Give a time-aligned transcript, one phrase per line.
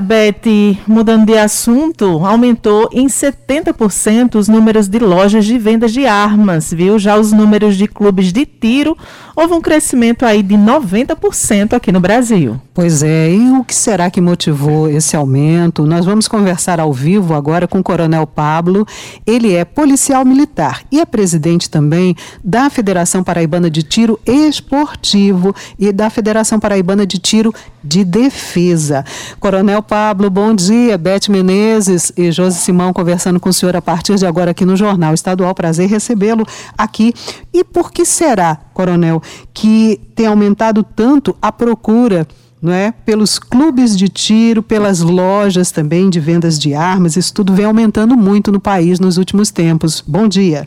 [0.00, 6.72] Beth, mudando de assunto, aumentou em 70% os números de lojas de vendas de armas,
[6.72, 6.98] viu?
[6.98, 8.98] Já os números de clubes de tiro,
[9.36, 12.60] houve um crescimento aí de 90% aqui no Brasil.
[12.74, 15.86] Pois é, e o que será que motivou esse aumento?
[15.86, 18.84] Nós vamos conversar ao vivo agora com o Coronel Pablo.
[19.24, 25.92] Ele é policial militar e é presidente também da Federação Paraibana de Tiro Esportivo e
[25.92, 29.04] da Federação Paraibana de Tiro de Defesa.
[29.38, 30.96] Coronel Pablo, bom dia.
[30.96, 34.76] Beth Menezes e Josi Simão conversando com o senhor a partir de agora aqui no
[34.76, 35.54] Jornal Estadual.
[35.54, 36.44] Prazer recebê-lo
[36.76, 37.12] aqui.
[37.52, 42.26] E por que será, Coronel, que tem aumentado tanto a procura
[42.60, 42.92] não é?
[43.04, 47.14] pelos clubes de tiro, pelas lojas também de vendas de armas?
[47.14, 50.00] Isso tudo vem aumentando muito no país nos últimos tempos.
[50.00, 50.66] Bom dia.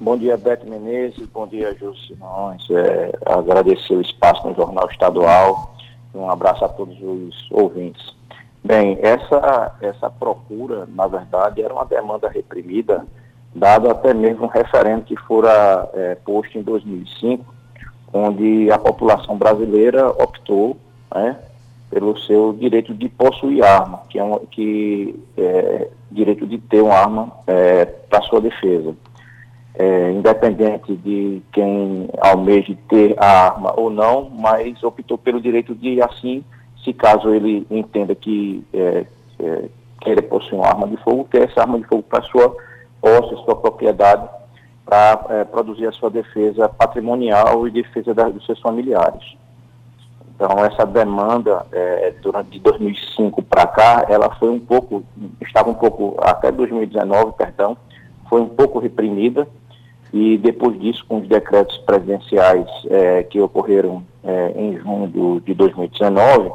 [0.00, 1.26] Bom dia, Beth Menezes.
[1.34, 2.62] Bom dia, Júlio Simões.
[2.70, 5.76] É, agradecer o espaço no Jornal Estadual.
[6.14, 8.17] Um abraço a todos os ouvintes.
[8.62, 13.06] Bem, essa, essa procura, na verdade, era uma demanda reprimida,
[13.54, 17.44] dado até mesmo um referendo que fora é, posto em 2005,
[18.12, 20.76] onde a população brasileira optou
[21.14, 21.36] né,
[21.90, 26.94] pelo seu direito de possuir arma, que é um que, é, direito de ter uma
[26.94, 28.94] arma é, para sua defesa.
[29.74, 36.02] É, independente de quem almeje ter a arma ou não, mas optou pelo direito de
[36.02, 36.42] assim
[36.88, 39.04] se caso ele entenda que é,
[39.38, 42.56] é, possuir uma arma de fogo, ter essa arma de fogo para sua
[43.00, 44.26] posse, sua propriedade,
[44.86, 49.36] para é, produzir a sua defesa patrimonial e defesa da, dos seus familiares.
[50.34, 55.04] Então, essa demanda, é, durante de 2005 para cá, ela foi um pouco,
[55.42, 57.76] estava um pouco, até 2019, perdão,
[58.30, 59.46] foi um pouco reprimida,
[60.12, 66.50] e depois disso, com os decretos presidenciais é, que ocorreram é, em junho de 2019,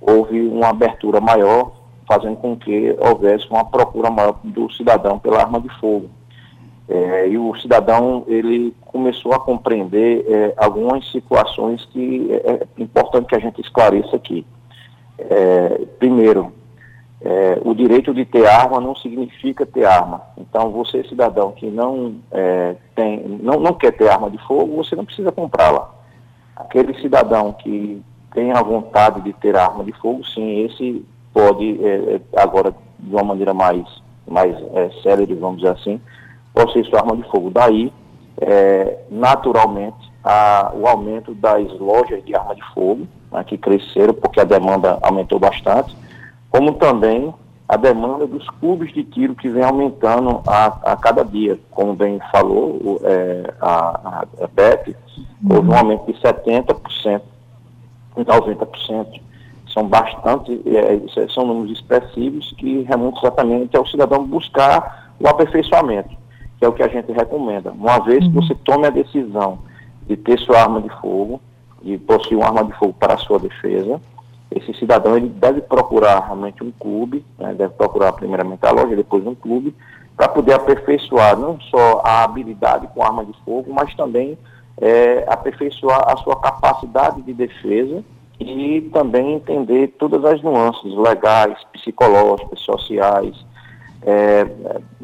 [0.00, 1.72] houve uma abertura maior,
[2.08, 6.10] fazendo com que houvesse uma procura maior do cidadão pela arma de fogo.
[6.88, 13.28] É, e o cidadão ele começou a compreender é, algumas situações que é, é importante
[13.28, 14.44] que a gente esclareça aqui.
[15.16, 16.52] É, primeiro,
[17.22, 20.22] é, o direito de ter arma não significa ter arma.
[20.38, 24.96] Então, você cidadão que não é, tem, não, não quer ter arma de fogo, você
[24.96, 25.94] não precisa comprá-la.
[26.56, 28.02] Aquele cidadão que
[28.32, 33.14] tem a vontade de ter arma de fogo, sim, esse pode, é, é, agora, de
[33.14, 33.84] uma maneira mais,
[34.26, 36.00] mais é, célere, vamos dizer assim,
[36.54, 37.50] possuir sua arma de fogo.
[37.50, 37.92] Daí,
[38.40, 44.40] é, naturalmente, a, o aumento das lojas de arma de fogo, né, que cresceram porque
[44.40, 45.96] a demanda aumentou bastante,
[46.50, 47.32] como também
[47.68, 51.56] a demanda dos clubes de tiro que vem aumentando a, a cada dia.
[51.70, 54.92] Como bem falou é, a, a Beth,
[55.48, 57.20] houve um aumento de 70%
[58.16, 59.20] 90%.
[59.72, 66.10] São bastante, é, são números expressivos que remontam exatamente ao cidadão buscar o aperfeiçoamento,
[66.58, 67.70] que é o que a gente recomenda.
[67.70, 68.42] Uma vez que uhum.
[68.42, 69.60] você tome a decisão
[70.06, 71.40] de ter sua arma de fogo,
[71.82, 74.00] de possuir uma arma de fogo para a sua defesa,
[74.50, 79.24] esse cidadão ele deve procurar realmente um clube, né, deve procurar primeiramente a loja, depois
[79.24, 79.74] um clube,
[80.16, 84.36] para poder aperfeiçoar não só a habilidade com arma de fogo, mas também
[84.80, 88.02] é, aperfeiçoar a sua capacidade de defesa
[88.38, 93.36] e também entender todas as nuances legais, psicológicas, sociais,
[94.02, 94.46] é,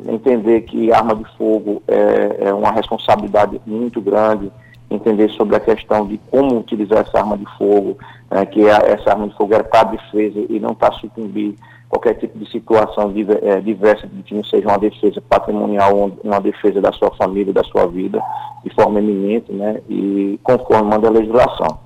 [0.08, 4.50] entender que arma de fogo é, é, uma responsabilidade muito grande,
[4.90, 7.98] entender sobre a questão de como utilizar essa arma de fogo,
[8.30, 11.54] é, que é, essa arma de fogo é para defesa e não para sucumbir
[11.88, 16.92] qualquer tipo de situação é, diversa, que não seja uma defesa patrimonial, uma defesa da
[16.92, 18.20] sua família, da sua vida,
[18.64, 21.85] de forma eminente, né, e conforme manda a legislação.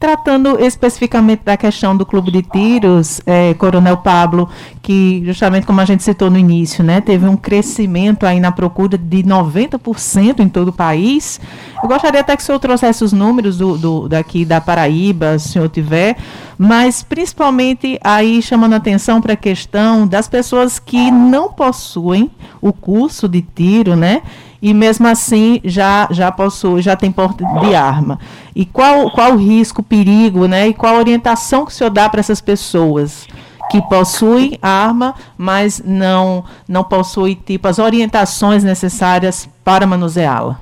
[0.00, 4.48] Tratando especificamente da questão do clube de tiros, é, Coronel Pablo,
[4.80, 8.96] que justamente como a gente citou no início, né, teve um crescimento aí na procura
[8.96, 11.38] de 90% em todo o país.
[11.82, 15.48] Eu gostaria até que o senhor trouxesse os números do, do, daqui da Paraíba, se
[15.48, 16.16] o senhor tiver,
[16.56, 23.28] mas principalmente aí chamando atenção para a questão das pessoas que não possuem o curso
[23.28, 24.22] de tiro, né?
[24.62, 28.18] E mesmo assim já já possui, já tem porte de arma.
[28.54, 30.68] E qual qual o risco, perigo, né?
[30.68, 33.26] E qual a orientação que o senhor dá para essas pessoas
[33.70, 40.60] que possuem arma, mas não não possuem tipo as orientações necessárias para manuseá-la?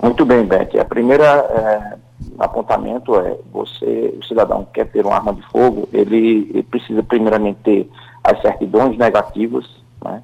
[0.00, 0.78] Muito bem, Beth.
[0.80, 1.96] A primeira é,
[2.38, 7.02] apontamento é você, o cidadão que quer ter uma arma de fogo, ele, ele precisa
[7.02, 7.90] primeiramente ter
[8.22, 9.66] as certidões negativas,
[10.04, 10.22] né?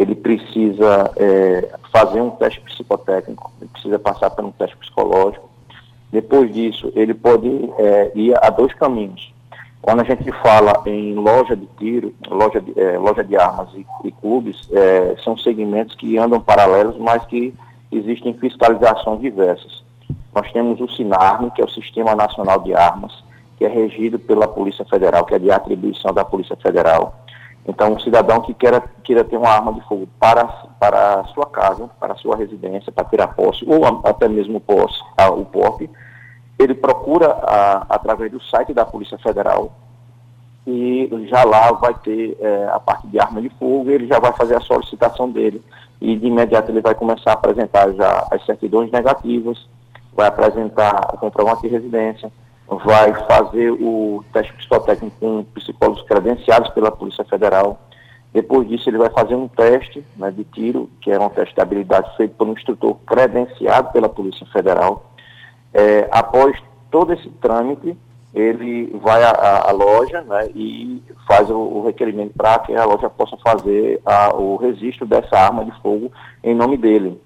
[0.00, 5.46] Ele precisa é, fazer um teste psicotécnico, ele precisa passar por um teste psicológico.
[6.10, 7.48] Depois disso, ele pode
[7.78, 9.30] é, ir a dois caminhos.
[9.82, 13.86] Quando a gente fala em loja de tiro, loja de, é, loja de armas e,
[14.04, 17.52] e clubes, é, são segmentos que andam paralelos, mas que
[17.92, 19.84] existem fiscalizações diversas.
[20.34, 23.12] Nós temos o SINARM, que é o Sistema Nacional de Armas,
[23.58, 27.14] que é regido pela Polícia Federal, que é de atribuição da Polícia Federal.
[27.66, 30.44] Então, um cidadão que queira, queira ter uma arma de fogo para,
[30.78, 34.98] para a sua casa, para a sua residência, para tirar posse, ou até mesmo posse,
[35.16, 35.88] a, o porte,
[36.58, 39.72] ele procura a, através do site da Polícia Federal
[40.66, 44.32] e já lá vai ter é, a parte de arma de fogo, ele já vai
[44.32, 45.62] fazer a solicitação dele
[46.00, 49.68] e de imediato ele vai começar a apresentar já as certidões negativas,
[50.14, 52.30] vai apresentar o comprovante de residência,
[52.70, 57.80] vai fazer o teste psicotécnico com psicólogos credenciados pela Polícia Federal.
[58.32, 61.60] Depois disso, ele vai fazer um teste né, de tiro, que é um teste de
[61.60, 65.10] habilidade feito por um instrutor credenciado pela Polícia Federal.
[65.74, 66.56] É, após
[66.92, 67.96] todo esse trâmite,
[68.32, 73.36] ele vai à, loja né, e faz o, o requerimento para que a loja possa
[73.38, 76.12] fazer a, o registro dessa arma de fogo
[76.44, 77.20] em nome dele.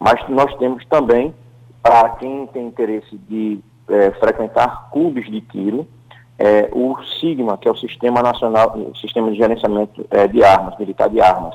[0.00, 1.32] Mas nós temos também,
[1.80, 3.60] para quem tem interesse de
[3.92, 5.86] é, frequentar clubes de tiro,
[6.38, 10.78] é, o SIGMA, que é o Sistema Nacional, o Sistema de Gerenciamento é, de Armas,
[10.78, 11.54] Militar de Armas,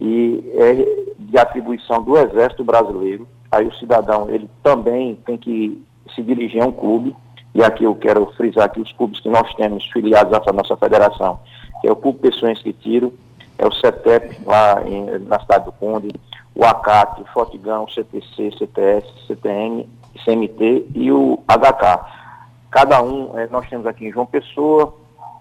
[0.00, 3.26] e é de atribuição do Exército Brasileiro.
[3.50, 5.82] Aí o cidadão, ele também tem que
[6.14, 7.14] se dirigir a um clube,
[7.54, 11.40] e aqui eu quero frisar aqui os clubes que nós temos filiados à nossa federação,
[11.80, 13.12] que é o Clube Pessoas que Tiro,
[13.58, 16.08] é o CETEP, lá em, na cidade do Conde,
[16.54, 19.86] o ACAT, o Fotigão, CTC, CTS, CTN
[20.24, 22.20] CMT e o HK.
[22.70, 24.94] Cada um, é, nós temos aqui em João Pessoa,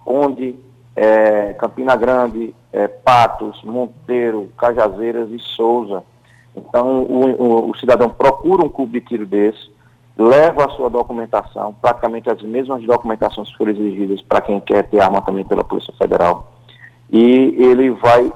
[0.04, 0.56] Conde,
[0.96, 6.04] é, Campina Grande, é, Patos, Monteiro, Cajazeiras e Souza.
[6.56, 9.72] Então, o, o, o, cidadão procura um clube de tiro desse,
[10.18, 15.00] leva a sua documentação, praticamente as mesmas documentações que foram exigidas para quem quer ter
[15.00, 16.52] arma também pela Polícia Federal,
[17.10, 18.32] e ele vai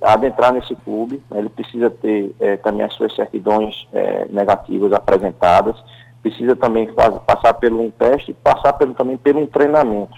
[0.00, 5.76] adentrar nesse clube, né, ele precisa ter é, também as suas certidões é, negativas apresentadas,
[6.22, 10.16] precisa também faz, passar por um teste passar pelo, também por um treinamento.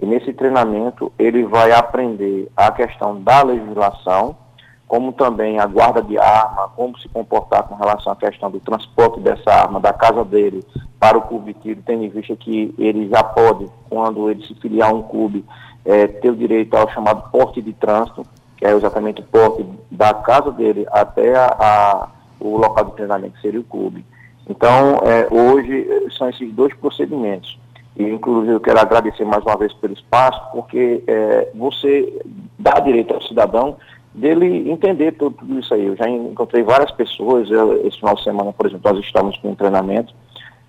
[0.00, 4.36] E nesse treinamento ele vai aprender a questão da legislação,
[4.86, 9.20] como também a guarda de arma, como se comportar com relação à questão do transporte
[9.20, 10.62] dessa arma da casa dele
[11.00, 14.54] para o clube de tiro, tendo em vista que ele já pode, quando ele se
[14.56, 15.44] filiar a um clube,
[15.84, 18.24] é, ter o direito ao chamado porte de trânsito,
[18.62, 23.34] que é exatamente o porte da casa dele até a, a, o local de treinamento,
[23.34, 24.06] que seria o clube.
[24.48, 25.84] Então, é, hoje
[26.16, 27.58] são esses dois procedimentos.
[27.96, 32.22] E, inclusive, eu quero agradecer mais uma vez pelo espaço, porque é, você
[32.56, 33.76] dá direito ao cidadão
[34.14, 35.84] dele entender tudo, tudo, isso aí.
[35.84, 39.50] Eu já encontrei várias pessoas, eu, esse final de semana, por exemplo, nós estávamos com
[39.50, 40.14] um treinamento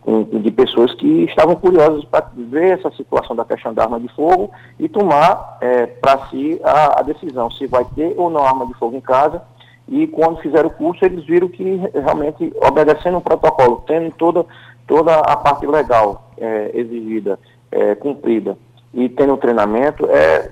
[0.05, 4.51] de pessoas que estavam curiosas para ver essa situação da questão da arma de fogo
[4.77, 8.73] e tomar é, para si a, a, decisão se vai ter ou não arma de
[8.73, 9.41] fogo em casa.
[9.87, 14.45] E quando fizeram o curso, eles viram que realmente, obedecendo o protocolo, tendo toda,
[14.87, 17.39] toda a parte legal é, exigida,
[17.71, 18.57] é, cumprida,
[18.93, 20.49] e tendo o treinamento, é,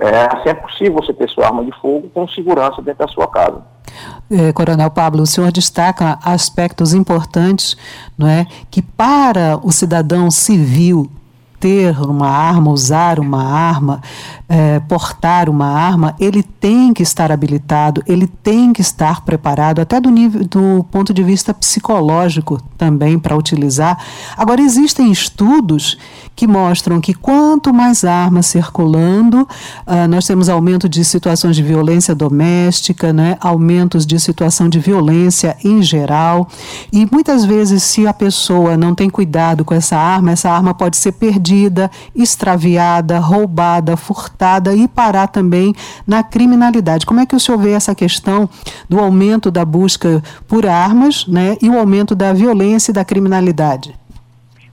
[0.00, 3.26] é, assim é possível você ter sua arma de fogo com segurança dentro da sua
[3.28, 3.62] casa.
[4.30, 7.76] É, Coronel Pablo, o senhor destaca aspectos importantes,
[8.16, 11.10] não é, que para o cidadão civil
[11.60, 14.00] ter uma arma, usar uma arma,
[14.48, 20.00] é, portar uma arma, ele tem que estar habilitado, ele tem que estar preparado, até
[20.00, 23.98] do, nível, do ponto de vista psicológico também para utilizar.
[24.36, 25.98] Agora, existem estudos
[26.34, 32.14] que mostram que quanto mais armas circulando, uh, nós temos aumento de situações de violência
[32.14, 36.48] doméstica, né, aumentos de situação de violência em geral.
[36.92, 40.96] E muitas vezes, se a pessoa não tem cuidado com essa arma, essa arma pode
[40.96, 41.47] ser perdida,
[42.14, 45.74] extraviada, roubada, furtada e parar também
[46.06, 47.06] na criminalidade.
[47.06, 48.48] Como é que o senhor vê essa questão
[48.88, 53.94] do aumento da busca por armas né, e o aumento da violência e da criminalidade?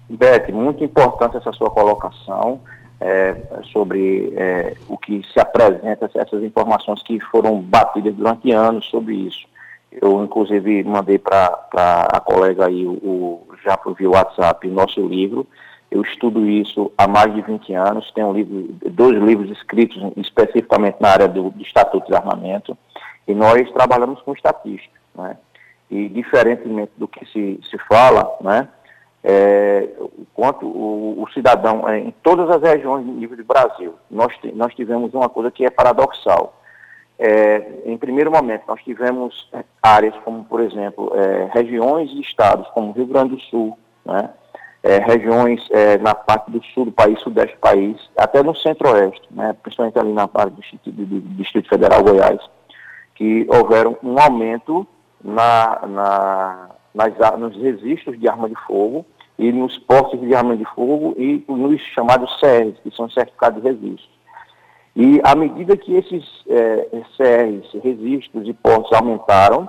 [0.10, 2.60] Beth, muito importante essa sua colocação
[3.00, 3.36] é,
[3.72, 9.46] sobre é, o que se apresenta, essas informações que foram batidas durante anos sobre isso.
[9.92, 15.48] Eu, inclusive, mandei para a colega aí, o, o, já via WhatsApp, nosso livro.
[15.90, 18.12] Eu estudo isso há mais de 20 anos.
[18.12, 22.78] Tenho um livro, dois livros escritos especificamente na área do, do Estatuto de Armamento.
[23.28, 25.00] E nós trabalhamos com estatística.
[25.16, 25.38] Né?
[25.90, 28.68] E, diferentemente do que se, se fala, né?
[29.28, 29.90] é,
[30.36, 33.96] quanto o, o cidadão é, em todas as regiões do nível do Brasil.
[34.10, 36.62] Nós, nós tivemos uma coisa que é paradoxal.
[37.18, 39.50] É, em primeiro momento, nós tivemos
[39.82, 43.76] áreas como, por exemplo, é, regiões e estados como Rio Grande do Sul,
[44.06, 44.30] né,
[44.86, 49.28] é, regiões é, na parte do sul do país, sudeste do país, até no centro-oeste,
[49.32, 52.40] né, principalmente ali na parte do Distrito, do Distrito Federal Goiás,
[53.16, 54.86] que houveram um aumento
[55.24, 59.04] na, na, nas, nos registros de arma de fogo
[59.40, 63.68] e nos postos de arma de fogo e nos chamados CRs, que são certificados de
[63.68, 64.16] registro.
[64.96, 66.88] E à medida que esses é,
[67.18, 69.68] CRs, registros e portos aumentaram,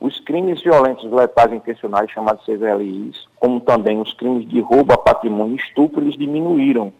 [0.00, 5.54] os crimes violentos letais intencionais, chamados CVLIs, como também os crimes de roubo a patrimônio
[5.54, 6.92] e estupro, eles diminuíram.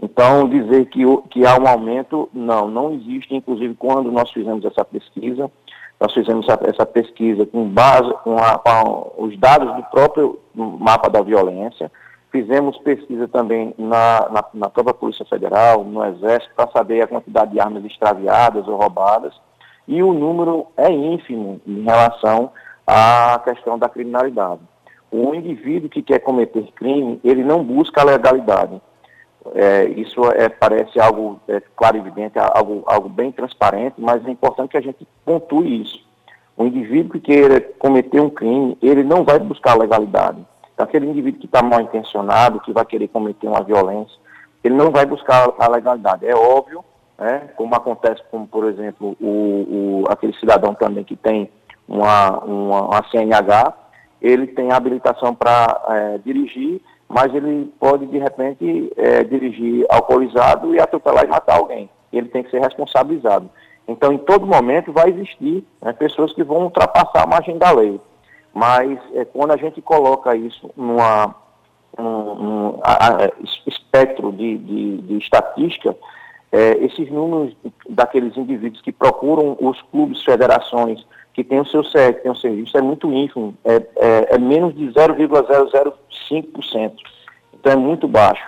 [0.00, 3.34] Então, dizer que, que há um aumento, não, não existe.
[3.34, 5.50] Inclusive, quando nós fizemos essa pesquisa,
[5.98, 11.22] nós fizemos essa, pesquisa com base com, a, com, os dados do próprio mapa da
[11.22, 11.90] violência,
[12.30, 17.52] fizemos pesquisa também na, na, na própria Polícia Federal, no Exército, para saber a quantidade
[17.52, 19.34] de armas extraviadas ou roubadas,
[19.86, 22.50] e o número é ínfimo em relação
[22.86, 24.60] à questão da criminalidade.
[25.10, 28.80] O indivíduo que quer cometer crime, ele não busca a legalidade.
[29.54, 34.30] É, isso é, parece algo é, claro e evidente, algo, algo bem transparente, mas é
[34.30, 36.04] importante que a gente pontue isso.
[36.56, 40.44] O indivíduo que queira cometer um crime, ele não vai buscar a legalidade.
[40.76, 44.18] Aquele indivíduo que está mal intencionado, que vai querer cometer uma violência,
[44.64, 46.26] ele não vai buscar a legalidade.
[46.26, 46.84] É óbvio,
[47.18, 51.50] né, como acontece, como por exemplo, o, o aquele cidadão também que tem
[51.88, 53.72] uma, uma, uma CNH,
[54.20, 60.80] ele tem habilitação para é, dirigir, mas ele pode, de repente, é, dirigir alcoolizado e
[60.80, 61.88] atropelar e matar alguém.
[62.12, 63.48] Ele tem que ser responsabilizado.
[63.86, 68.00] Então, em todo momento, vai existir né, pessoas que vão ultrapassar a margem da lei.
[68.52, 71.34] Mas, é, quando a gente coloca isso numa
[71.98, 72.78] um,
[73.66, 75.96] espectro de, de, de estatística,
[76.56, 77.54] é, esses números
[77.86, 82.78] daqueles indivíduos que procuram os clubes, federações, que têm o seu CEP, têm o serviço,
[82.78, 86.92] é muito ínfimo, é, é, é menos de 0,005%.
[87.52, 88.42] Então é muito baixo.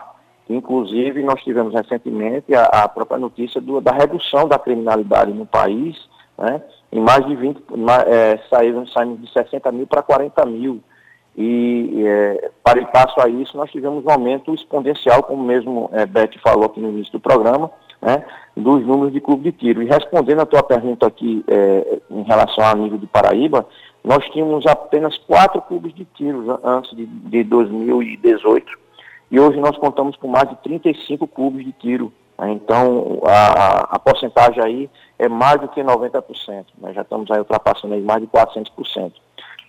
[0.49, 5.95] Inclusive, nós tivemos recentemente a, a própria notícia do, da redução da criminalidade no país,
[6.39, 6.63] né?
[6.91, 7.63] em mais de 20,
[8.07, 10.81] é, saímos de 60 mil para 40 mil.
[11.37, 16.07] E é, para e passo a isso, nós tivemos um aumento exponencial, como mesmo é,
[16.07, 18.25] Beth falou aqui no início do programa, né,
[18.57, 19.83] dos números de clube de tiro.
[19.83, 23.67] E respondendo a tua pergunta aqui é, em relação ao nível de Paraíba,
[24.05, 28.67] nós tínhamos apenas quatro clubes de tiro antes de, de 2018
[29.31, 32.13] e hoje nós contamos com mais de 35 clubes de tiro.
[32.39, 36.23] Né, então, a, a porcentagem aí é mais do que 90%.
[36.47, 39.13] Nós né, já estamos aí ultrapassando aí mais de 400%.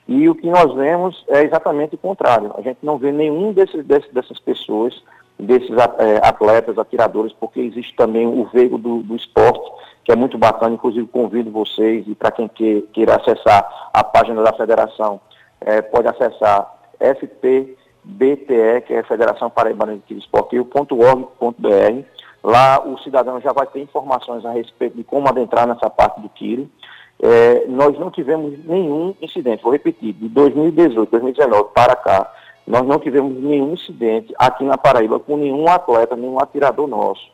[0.07, 2.51] E o que nós vemos é exatamente o contrário.
[2.57, 5.00] A gente não vê nenhum desses, desses dessas pessoas
[5.39, 9.72] desses é, atletas, atiradores, porque existe também o veio do, do, esporte,
[10.03, 14.43] que é muito bacana, inclusive convido vocês e para quem que, queira acessar a página
[14.43, 15.22] da federação,
[15.62, 22.03] é, pode acessar FPBTE, que é Federação Paraibana de Tiro Esportivo.org.br.
[22.43, 26.27] Lá o cidadão já vai ter informações a respeito de como adentrar nessa parte do
[26.29, 26.69] tiro.
[27.22, 32.31] É, nós não tivemos nenhum incidente, vou repetir, de 2018, 2019 para cá,
[32.69, 37.27] nós não tivemos nenhum incidente aqui na Paraíba com nenhum atleta, nenhum atirador nosso.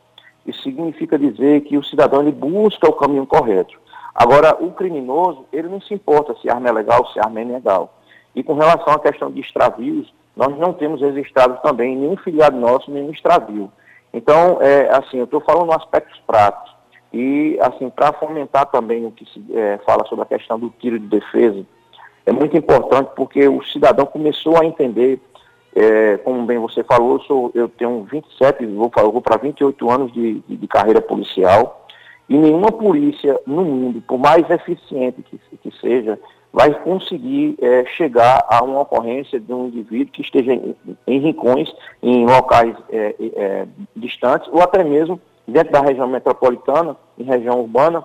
[0.45, 3.77] Isso significa dizer que o cidadão ele busca o caminho correto.
[4.15, 7.41] Agora, o criminoso, ele não se importa se a arma é legal, se a arma
[7.41, 7.93] é ilegal.
[8.33, 12.89] E com relação à questão de extravios, nós não temos registrado também nenhum filiado nosso,
[12.89, 13.69] nenhum extravio.
[14.13, 16.73] Então, é, assim, eu estou falando aspectos práticos.
[17.11, 20.97] E, assim, para fomentar também o que se é, fala sobre a questão do tiro
[20.97, 21.65] de defesa,
[22.25, 25.20] é muito importante porque o cidadão começou a entender,
[25.75, 30.12] é, como bem você falou, eu, sou, eu tenho 27, vou, vou para 28 anos
[30.12, 31.86] de, de, de, carreira policial,
[32.27, 36.20] e nenhuma polícia no mundo, por mais eficiente que, que seja,
[36.51, 41.70] vai conseguir é, chegar a uma ocorrência de um indivíduo que esteja em, em rincões,
[42.01, 48.03] em locais é, é distantes, ou até mesmo dentro da região metropolitana, em região urbana,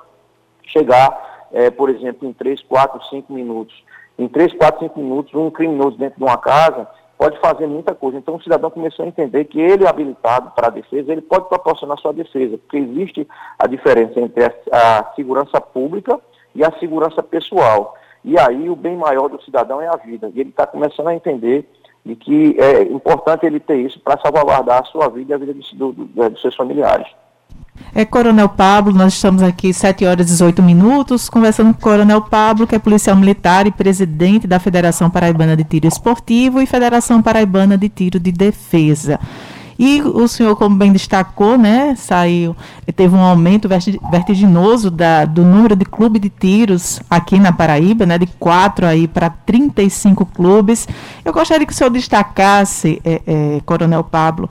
[0.65, 3.83] chegar, é, por exemplo, em 3, 4, 5 minutos
[4.21, 6.87] em 3, 4, 5 minutos, um criminoso dentro de uma casa
[7.17, 8.19] pode fazer muita coisa.
[8.19, 11.49] Então o cidadão começou a entender que ele é habilitado para a defesa, ele pode
[11.49, 16.19] proporcionar sua defesa, porque existe a diferença entre a, a segurança pública
[16.55, 17.95] e a segurança pessoal.
[18.23, 20.31] E aí o bem maior do cidadão é a vida.
[20.35, 21.67] E ele está começando a entender
[22.05, 25.55] de que é importante ele ter isso para salvaguardar a sua vida e a vida
[25.75, 27.07] do, do, dos seus familiares.
[27.93, 32.23] É Coronel Pablo, nós estamos aqui 7 horas e 18 minutos, conversando com o Coronel
[32.23, 37.21] Pablo, que é policial militar e presidente da Federação Paraibana de Tiro Esportivo e Federação
[37.21, 39.19] Paraibana de Tiro de Defesa.
[39.77, 42.55] E o senhor, como bem destacou, né, saiu,
[42.95, 48.19] teve um aumento vertiginoso da, do número de clubes de tiros aqui na Paraíba, né,
[48.19, 50.87] de 4 aí para 35 clubes.
[51.25, 54.51] Eu gostaria que o senhor destacasse, é, é, Coronel Pablo,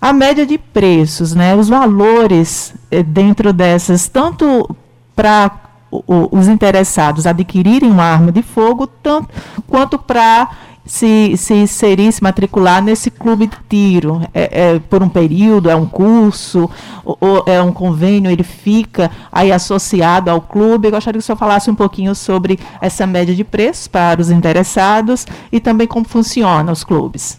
[0.00, 4.74] a média de preços, né, os valores é, dentro dessas, tanto
[5.14, 9.28] para os interessados adquirirem uma arma de fogo, tanto
[9.66, 10.50] quanto para
[10.88, 14.22] se, se inserir, se matricular nesse clube de tiro?
[14.32, 16.68] É, é, por um período, é um curso,
[17.04, 20.88] ou, ou, é um convênio, ele fica aí associado ao clube?
[20.88, 24.30] Eu gostaria que o senhor falasse um pouquinho sobre essa média de preços para os
[24.30, 27.38] interessados e também como funciona os clubes.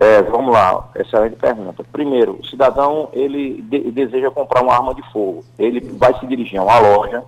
[0.00, 1.84] É, vamos lá, excelente pergunta.
[1.92, 5.44] Primeiro, o cidadão ele de, deseja comprar uma arma de fogo.
[5.58, 7.22] Ele vai se dirigir a uma loja,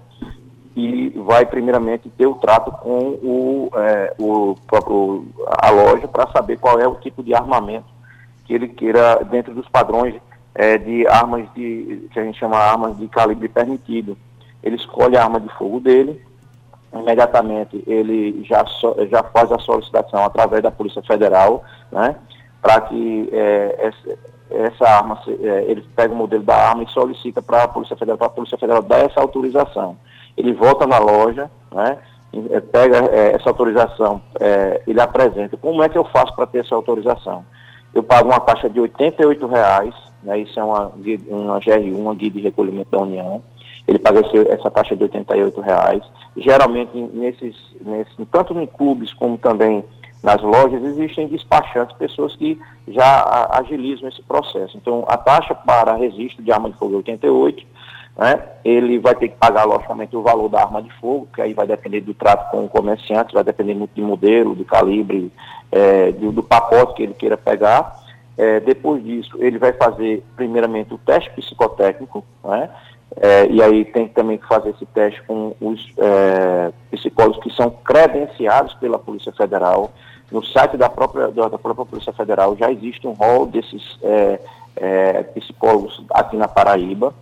[0.74, 6.58] e vai primeiramente ter o trato com o, é, o próprio, a loja para saber
[6.58, 7.86] qual é o tipo de armamento
[8.46, 10.14] que ele queira dentro dos padrões
[10.54, 14.16] é, de armas de que a gente chama armas de calibre permitido.
[14.62, 16.20] Ele escolhe a arma de fogo dele,
[16.92, 22.16] imediatamente ele já, so, já faz a solicitação através da Polícia Federal, né,
[22.62, 24.18] para que é, essa,
[24.50, 28.16] essa, arma, é, ele pega o modelo da arma e solicita para a Polícia Federal,
[28.16, 29.96] para a Polícia Federal dar essa autorização
[30.36, 31.98] ele volta na loja, né,
[32.50, 35.56] é, pega é, essa autorização, é, ele apresenta.
[35.56, 37.44] Como é que eu faço para ter essa autorização?
[37.94, 39.92] Eu pago uma taxa de R$ 88,00,
[40.22, 40.86] né, isso é uma,
[41.28, 43.42] uma GR1, uma guia de recolhimento da União.
[43.86, 46.02] Ele paga esse, essa taxa de R$ 88,00.
[46.36, 49.84] Geralmente, nesses, nesses, tanto em clubes como também
[50.22, 54.76] nas lojas, existem despachantes, pessoas que já agilizam esse processo.
[54.76, 57.66] Então, a taxa para registro de arma de fogo é 88,
[58.16, 58.42] né?
[58.64, 61.66] Ele vai ter que pagar, logicamente, o valor da arma de fogo, que aí vai
[61.66, 65.32] depender do trato com o comerciante, vai depender muito do modelo, do calibre,
[65.70, 68.00] é, do, do, pacote que ele queira pegar.
[68.36, 72.70] É, depois disso, ele vai fazer, primeiramente, o teste psicotécnico, né?
[73.16, 77.70] É, e aí tem também que fazer esse teste com os é, psicólogos que são
[77.70, 79.92] credenciados pela Polícia Federal.
[80.32, 84.40] No site da própria, da, própria Polícia Federal já existe um rol desses é,
[84.76, 87.14] é, psicólogos aqui na Paraíba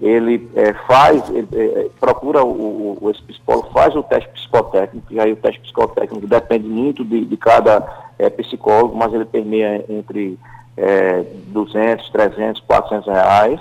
[0.00, 5.12] ele é, faz, ele, é, procura o, o, o, esse psicólogo, faz o teste psicotécnico,
[5.12, 7.86] e aí o teste psicotécnico depende muito de, de cada
[8.18, 10.38] é, psicólogo, mas ele permeia entre
[10.76, 13.60] é, 200, 300, 400 reais.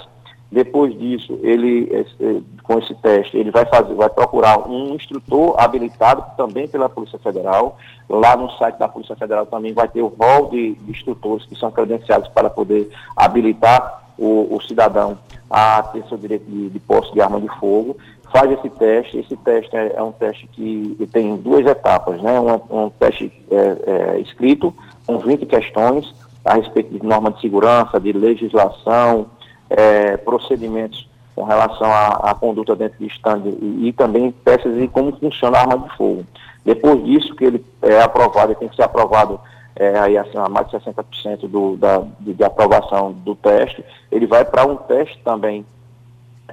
[0.56, 6.24] Depois disso, ele, esse, com esse teste, ele vai fazer, vai procurar um instrutor habilitado
[6.38, 7.78] também pela Polícia Federal.
[8.08, 11.60] Lá no site da Polícia Federal também vai ter o rol de, de instrutores que
[11.60, 15.18] são credenciados para poder habilitar o, o cidadão
[15.50, 17.98] a ter seu direito de, de posse de arma de fogo,
[18.32, 19.18] faz esse teste.
[19.18, 22.40] Esse teste é, é um teste que tem duas etapas, né?
[22.40, 24.74] Um, um teste é, é, escrito
[25.06, 26.16] com 20 questões
[26.46, 29.26] a respeito de norma de segurança, de legislação,
[29.70, 34.88] é, procedimentos com relação à, à, conduta dentro de stand e, e, também peças de
[34.88, 36.26] como funciona a arma de fogo.
[36.64, 39.40] Depois disso, que ele é aprovado, ele tem que ser aprovado
[39.76, 44.26] é, aí assim, a mais de 60% do, da, de, de, aprovação do teste, ele
[44.26, 45.66] vai para um teste também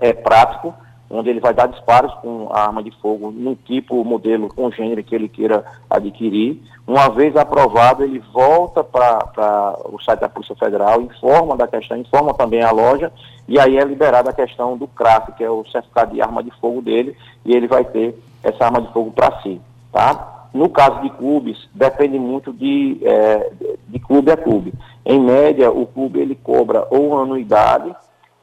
[0.01, 0.75] é, prático,
[1.13, 5.15] onde ele vai dar disparos com a arma de fogo no tipo, modelo, congênero que
[5.15, 6.63] ele queira adquirir.
[6.87, 12.33] Uma vez aprovado, ele volta para o site da Polícia Federal, informa da questão, informa
[12.33, 13.13] também a loja,
[13.47, 16.51] e aí é liberada a questão do CRAF, que é o certificado de arma de
[16.61, 19.61] fogo dele, e ele vai ter essa arma de fogo para si,
[19.93, 20.49] tá?
[20.53, 23.53] No caso de clubes, depende muito de, é,
[23.89, 24.73] de clube a clube.
[25.05, 27.95] Em média, o clube ele cobra ou anuidade,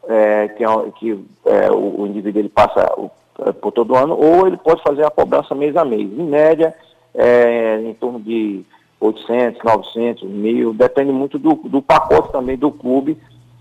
[0.09, 0.67] é, que, é,
[0.97, 3.11] que é, o, o, indivíduo ele passa o,
[3.45, 6.01] é, por todo ano, ou ele pode fazer a cobrança mês a mês.
[6.01, 6.73] Em média,
[7.13, 8.65] é, em torno de
[8.99, 13.17] 800, 900, mil, depende muito do, do pacote também do clube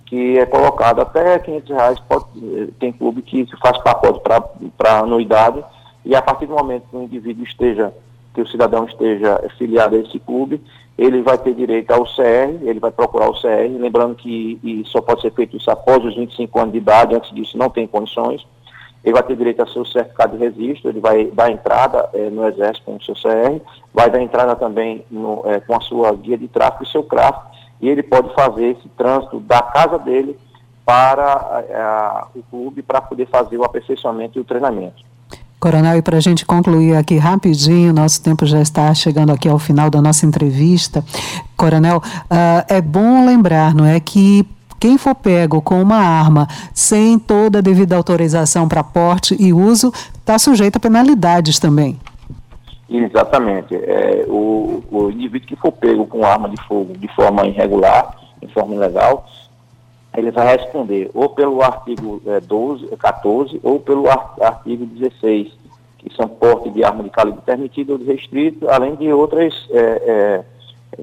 [0.06, 1.02] que é colocado.
[1.02, 2.24] Até 500 reais pode,
[2.80, 4.20] tem clube que faz pacote
[4.76, 5.62] para anuidade
[6.02, 7.92] e a partir do momento que o indivíduo esteja
[8.34, 10.62] que o cidadão esteja filiado a esse clube,
[10.98, 15.22] ele vai ter direito ao CR, ele vai procurar o CR, lembrando que só pode
[15.22, 18.44] ser feito isso após os 25 anos de idade, antes disso não tem condições.
[19.04, 22.44] Ele vai ter direito ao seu certificado de registro, ele vai dar entrada é, no
[22.48, 23.62] Exército com o seu CR,
[23.94, 27.46] vai dar entrada também no, é, com a sua guia de tráfego e seu CRAF,
[27.80, 30.36] e ele pode fazer esse trânsito da casa dele
[30.84, 35.04] para é, o clube para poder fazer o aperfeiçoamento e o treinamento.
[35.60, 39.58] Coronel, e para a gente concluir aqui rapidinho, nosso tempo já está chegando aqui ao
[39.58, 41.04] final da nossa entrevista.
[41.56, 44.46] Coronel, uh, é bom lembrar, não é, que
[44.78, 49.92] quem for pego com uma arma sem toda a devida autorização para porte e uso
[50.14, 51.98] está sujeito a penalidades também.
[52.88, 53.74] Exatamente.
[53.74, 58.46] É, o, o indivíduo que for pego com arma de fogo de forma irregular, de
[58.54, 59.26] forma ilegal,
[60.18, 65.52] ele vai responder ou pelo artigo é, 12, 14 ou pelo artigo 16,
[65.98, 70.44] que são porte de arma de calibre permitido ou restrito, além de outras é, é,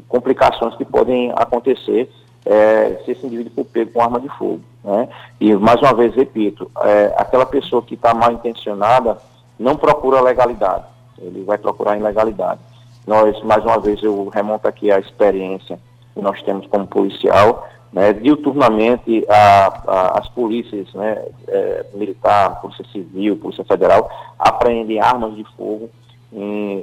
[0.08, 2.12] complicações que podem acontecer
[2.46, 4.62] é, se esse indivíduo for pego com arma de fogo.
[4.84, 5.08] Né?
[5.40, 9.18] E, mais uma vez, repito, é, aquela pessoa que está mal intencionada
[9.58, 10.86] não procura legalidade,
[11.18, 12.60] ele vai procurar ilegalidade.
[13.08, 15.80] Nós, mais uma vez, eu remonto aqui a experiência
[16.14, 22.84] que nós temos como policial, né, diuturnamente a, a, as polícias né, é, militar, polícia
[22.92, 25.90] civil, polícia federal apreendem armas de fogo.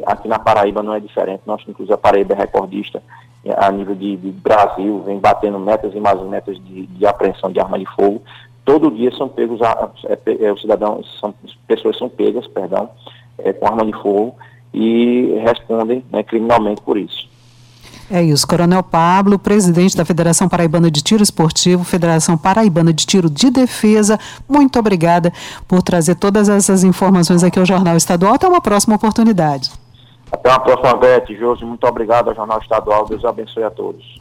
[0.06, 1.42] aqui na Paraíba não é diferente.
[1.44, 3.02] Nós, inclusive, a Paraíba é recordista
[3.58, 7.60] a nível de, de Brasil, vem batendo metas e mais metas de, de, apreensão de
[7.60, 8.22] arma de fogo.
[8.64, 11.34] Todo dia são pegos, a, é, é, os cidadãos, são,
[11.66, 12.88] pessoas são pegas, perdão,
[13.36, 14.34] é, com arma de fogo
[14.72, 17.28] e respondem né, criminalmente por isso.
[18.14, 23.30] É isso, Coronel Pablo, presidente da Federação Paraibana de Tiro Esportivo, Federação Paraibana de Tiro
[23.30, 25.32] de Defesa, muito obrigada
[25.66, 28.34] por trazer todas essas informações aqui ao Jornal Estadual.
[28.34, 29.70] Até uma próxima oportunidade.
[30.30, 31.24] Até uma próxima, Beth.
[31.38, 33.06] Josi, muito obrigado ao Jornal Estadual.
[33.06, 34.20] Deus abençoe a todos.